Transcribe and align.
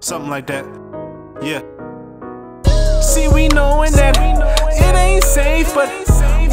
Something 0.00 0.28
like 0.28 0.46
that. 0.48 0.66
Yeah. 1.40 1.62
See, 3.00 3.28
we 3.28 3.48
knowin' 3.48 3.92
that 3.92 4.18
it 4.18 4.94
ain't 4.94 5.24
safe, 5.24 5.74
but 5.74 5.88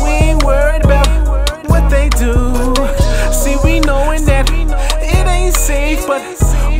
we 0.01 0.09
ain't 0.09 0.43
worried 0.45 0.85
about 0.85 1.05
what 1.67 1.89
they 1.89 2.07
do. 2.11 2.73
See, 3.33 3.57
we 3.65 3.81
knowin' 3.81 4.23
that 4.23 4.49
it 4.49 5.27
ain't 5.27 5.55
safe, 5.55 6.07
but 6.07 6.21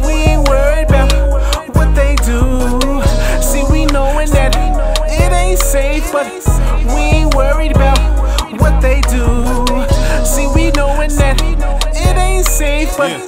we 0.07 0.13
ain't 0.13 0.47
worried 0.47 0.87
about 0.87 1.11
what 1.75 1.93
they 1.93 2.15
do. 2.23 2.69
See, 3.41 3.65
we 3.69 3.85
knowin' 3.87 4.29
that 4.29 4.55
it 5.09 5.33
ain't 5.33 5.59
safe, 5.59 6.09
but 6.13 6.27
but 12.97 13.19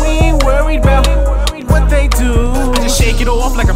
we 0.00 0.06
ain't 0.06 0.42
worried 0.44 0.80
about 0.80 1.06
what 1.68 1.88
they 1.90 2.08
do. 2.08 2.52
Just 2.76 3.00
shake 3.00 3.20
it 3.20 3.28
off 3.28 3.56
like 3.56 3.68
a 3.68 3.74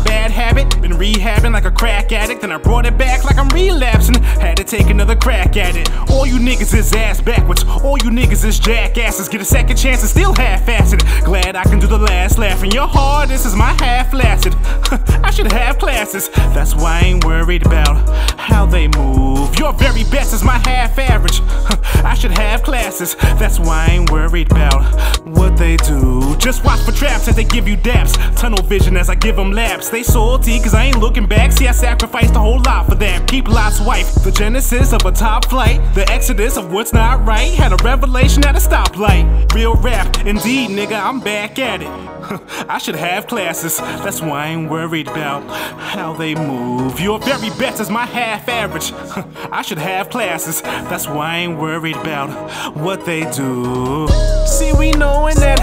rehabbing 1.03 1.53
like 1.53 1.65
a 1.65 1.71
crack 1.71 2.13
addict. 2.13 2.43
Then 2.43 2.53
I 2.53 2.59
brought 2.59 2.87
it 2.87 2.97
back 2.97 3.25
like 3.25 3.37
I'm 3.37 3.49
relapsing. 3.49 4.23
Had 4.23 4.57
to 4.59 4.65
take 4.65 4.89
another 4.89 5.17
crack 5.17 5.57
at 5.57 5.75
it. 5.75 5.91
All 6.11 6.27
you 6.27 6.39
niggas 6.39 6.73
is 6.75 6.93
ass 6.93 7.21
backwards. 7.21 7.65
All 7.65 7.99
you 7.99 8.11
niggas 8.11 8.45
is 8.45 8.61
jackasses. 8.61 9.29
Get 9.29 9.41
a 9.41 9.45
second 9.45 9.77
chance 9.77 10.03
and 10.03 10.11
still 10.11 10.33
half 10.35 10.65
assed. 10.67 11.03
Glad 11.25 11.57
I 11.57 11.65
can 11.65 11.81
do 11.81 11.89
the 11.89 11.99
last 11.99 12.39
laugh. 12.39 12.63
And 12.63 12.73
your 12.73 12.87
hard, 12.87 13.29
this 13.29 13.45
is 13.45 13.57
my 13.57 13.73
half 13.83 14.13
lasted. 14.13 14.55
I 15.25 15.31
should 15.31 15.51
have 15.51 15.79
classes. 15.79 16.29
That's 16.55 16.75
why 16.77 17.01
I 17.01 17.05
ain't 17.07 17.25
worried 17.25 17.67
about 17.67 18.09
how 18.39 18.65
they 18.65 18.87
move. 18.87 19.59
Your 19.59 19.73
very 19.73 20.05
best 20.05 20.33
is 20.33 20.45
my 20.45 20.59
half 20.59 20.99
average. 20.99 21.41
I 22.05 22.15
should 22.15 22.37
have 22.39 22.63
classes. 22.63 23.17
That's 23.41 23.59
why 23.59 23.87
I 23.89 23.93
ain't 23.95 24.11
worried 24.13 24.53
about 24.53 24.85
what 25.27 25.57
they 25.57 25.77
do. 25.79 26.37
Just 26.37 26.65
watch 26.65 26.81
for 26.81 26.93
traps 26.93 27.27
as 27.27 27.37
they 27.37 27.45
give 27.45 27.67
you 27.67 27.77
daps. 27.77 28.15
Tunnel 28.37 28.63
vision 28.63 28.97
as 28.97 29.09
I 29.09 29.17
give 29.17 29.37
them 29.37 29.51
laps. 29.53 29.89
They 29.89 30.03
salty 30.03 30.61
cause 30.61 30.75
I 30.75 30.85
ain't 30.85 30.92
looking 31.01 31.27
back. 31.27 31.53
See, 31.53 31.69
I 31.69 31.73
sacrificed 31.73 32.35
a 32.35 32.39
whole 32.39 32.61
lot 32.63 32.87
for 32.87 32.95
them. 32.95 33.25
Keep 33.27 33.49
Lot's 33.49 33.81
wife. 33.81 34.15
The 34.23 34.33
genesis 34.33 34.93
of 34.93 35.05
a 35.05 35.13
top 35.13 35.47
flight. 35.49 35.81
The 35.95 36.09
exodus 36.11 36.57
of 36.57 36.73
what's 36.73 36.93
not 36.93 37.25
right. 37.25 37.53
Had 37.53 37.73
a 37.73 37.77
revelation 37.85 38.45
at 38.45 38.55
a 38.55 38.59
stoplight. 38.59 39.53
Real 39.53 39.75
rap, 39.77 40.27
indeed, 40.27 40.71
nigga, 40.71 41.01
I'm 41.01 41.21
back 41.21 41.59
at 41.59 41.83
it. 41.83 41.89
I 42.69 42.79
should 42.79 42.95
have 42.95 43.27
classes. 43.27 43.79
That's 43.79 44.21
why 44.21 44.47
I 44.47 44.49
ain't 44.49 44.71
worried 44.71 45.09
about 45.09 45.43
how 45.79 46.13
they 46.15 46.35
move. 46.35 47.01
Your 47.01 47.19
very 47.19 47.51
best 47.51 47.81
is 47.81 47.91
my 47.91 48.07
half 48.07 48.49
average. 48.49 48.93
I 49.53 49.63
should 49.63 49.79
have 49.79 50.11
classes. 50.11 50.63
That's 50.63 51.07
why 51.07 51.35
I 51.35 51.37
ain't 51.39 51.59
worried 51.59 51.97
about 51.97 52.77
what 52.77 53.05
they 53.05 53.23
do. 53.33 54.09
See, 54.47 54.73
we 54.73 54.93
knowin' 54.93 55.37
that 55.37 55.61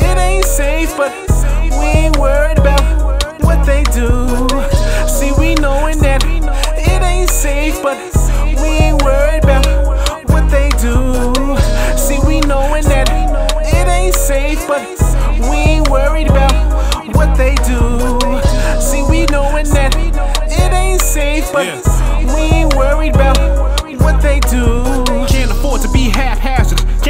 it 0.00 0.18
ain't 0.18 0.44
safe, 0.44 0.96
but 0.96 1.12
we 1.62 1.86
ain't 1.86 2.16
worried 2.16 2.58
about 2.58 3.42
what 3.42 3.64
they 3.66 3.82
do. 3.84 4.19
But 21.40 21.54
we 21.54 21.99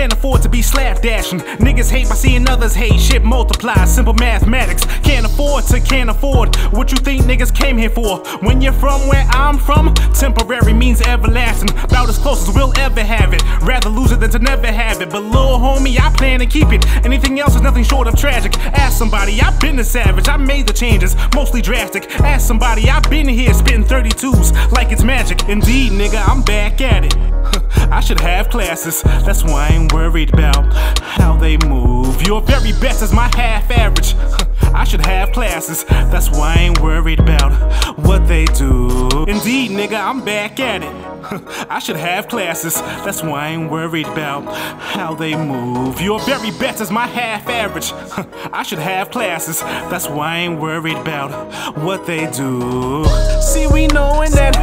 Can't 0.00 0.14
afford 0.14 0.40
to 0.40 0.48
be 0.48 0.60
slapdashing. 0.60 1.40
Niggas 1.58 1.90
hate 1.90 2.08
by 2.08 2.14
seeing 2.14 2.48
others 2.48 2.74
hate. 2.74 2.98
Shit 2.98 3.22
multiplies, 3.22 3.94
simple 3.94 4.14
mathematics. 4.14 4.86
Can't 5.02 5.26
afford 5.26 5.64
to 5.64 5.78
can't 5.78 6.08
afford 6.08 6.56
what 6.72 6.90
you 6.90 6.96
think 6.96 7.24
niggas 7.24 7.54
came 7.54 7.76
here 7.76 7.90
for. 7.90 8.20
When 8.40 8.62
you're 8.62 8.72
from 8.72 9.06
where 9.08 9.26
I'm 9.28 9.58
from, 9.58 9.92
temporary 10.14 10.72
means 10.72 11.02
everlasting. 11.02 11.68
About 11.84 12.08
as 12.08 12.16
close 12.16 12.48
as 12.48 12.54
we'll 12.54 12.72
ever 12.78 13.04
have 13.04 13.34
it. 13.34 13.42
Rather 13.60 13.90
lose 13.90 14.10
it 14.10 14.20
than 14.20 14.30
to 14.30 14.38
never 14.38 14.68
have 14.68 15.02
it. 15.02 15.10
But 15.10 15.22
little 15.22 15.58
homie, 15.58 16.00
I 16.00 16.10
plan 16.16 16.38
to 16.38 16.46
keep 16.46 16.72
it. 16.72 16.86
Anything 17.04 17.38
else 17.38 17.54
is 17.54 17.60
nothing 17.60 17.84
short 17.84 18.08
of 18.08 18.16
tragic. 18.16 18.58
Ask 18.58 18.96
somebody, 18.96 19.38
I've 19.42 19.60
been 19.60 19.78
a 19.80 19.84
savage. 19.84 20.30
I 20.30 20.38
made 20.38 20.66
the 20.66 20.72
changes, 20.72 21.14
mostly 21.34 21.60
drastic. 21.60 22.10
Ask 22.22 22.46
somebody, 22.46 22.88
I've 22.88 23.10
been 23.10 23.28
here 23.28 23.52
spitting 23.52 23.84
32s 23.84 24.72
like 24.72 24.92
it's 24.92 25.04
magic. 25.04 25.46
Indeed, 25.50 25.92
nigga, 25.92 26.26
I'm 26.26 26.40
back 26.40 26.80
at 26.80 27.04
it. 27.04 27.56
I 27.90 28.00
should 28.00 28.20
have 28.20 28.50
classes, 28.50 29.02
that's 29.02 29.42
why 29.42 29.68
I 29.68 29.74
ain't 29.74 29.92
worried 29.92 30.32
about 30.32 30.72
how 31.00 31.36
they 31.36 31.56
move. 31.66 32.22
Your 32.22 32.40
very 32.40 32.72
best 32.72 33.02
is 33.02 33.12
my 33.12 33.28
half 33.34 33.68
average. 33.70 34.14
I 34.74 34.84
should 34.84 35.04
have 35.04 35.32
classes, 35.32 35.84
that's 35.84 36.30
why 36.30 36.54
I 36.54 36.58
ain't 36.60 36.80
worried 36.80 37.18
about 37.18 37.52
what 37.98 38.28
they 38.28 38.44
do. 38.44 39.24
Indeed, 39.26 39.72
nigga, 39.72 40.00
I'm 40.00 40.24
back 40.24 40.60
at 40.60 40.82
it. 40.82 41.10
I 41.68 41.80
should 41.80 41.96
have 41.96 42.28
classes, 42.28 42.74
that's 42.74 43.22
why 43.22 43.46
I 43.46 43.48
ain't 43.48 43.70
worried 43.70 44.06
about 44.06 44.42
how 44.78 45.14
they 45.14 45.34
move. 45.34 46.00
Your 46.00 46.20
very 46.20 46.52
best 46.52 46.80
is 46.80 46.92
my 46.92 47.08
half 47.08 47.48
average. 47.48 47.92
I 48.52 48.62
should 48.62 48.78
have 48.78 49.10
classes, 49.10 49.60
that's 49.60 50.08
why 50.08 50.34
I 50.34 50.38
ain't 50.38 50.60
worried 50.60 50.96
about 50.96 51.76
what 51.78 52.06
they 52.06 52.30
do. 52.30 53.04
See, 53.42 53.66
we 53.66 53.88
knowin' 53.88 54.30
that 54.32 54.56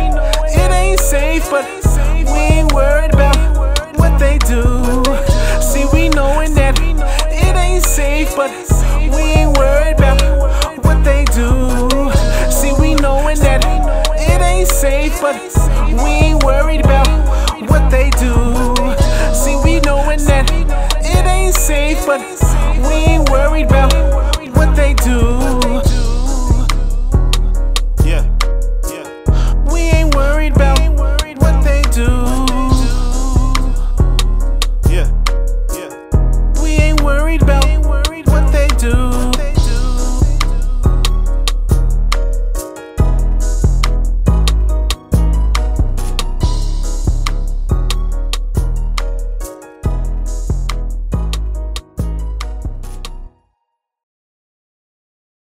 it 0.47 0.71
ain't 0.71 0.99
safe, 0.99 1.49
but 1.51 1.86
ain't 2.57 2.73
worried 2.73 3.13
about 3.13 3.37
what 3.97 4.17
they 4.17 4.37
do. 4.39 4.61
See, 5.61 5.85
we 5.93 6.09
knowin' 6.09 6.53
that 6.55 6.79
it 6.79 7.55
ain't 7.55 7.83
safe, 7.83 8.35
but 8.35 8.49
we 9.13 9.21
ain't 9.39 9.57
worried 9.57 9.93
about 9.97 10.21
what 10.83 11.03
they 11.03 11.25
do. 11.25 11.51
See, 12.49 12.73
we 12.81 12.95
knowin' 12.95 13.39
that 13.39 13.63
it 14.17 14.41
ain't 14.41 14.67
safe, 14.67 15.21
but 15.21 15.35